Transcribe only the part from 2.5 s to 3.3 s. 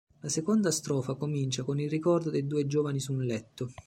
giovani su un